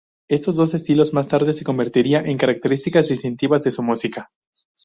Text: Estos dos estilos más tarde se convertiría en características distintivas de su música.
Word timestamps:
Estos 0.29 0.55
dos 0.55 0.73
estilos 0.73 1.13
más 1.13 1.27
tarde 1.27 1.53
se 1.53 1.63
convertiría 1.63 2.21
en 2.21 2.39
características 2.39 3.07
distintivas 3.09 3.63
de 3.63 3.69
su 3.69 3.83
música. 3.83 4.29